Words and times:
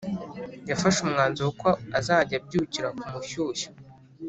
yafashe 0.69 0.99
umwanzuro 1.01 1.49
ko 1.61 1.69
azajya 1.99 2.35
abyukira 2.39 2.87
kumushyushyo 2.99 3.67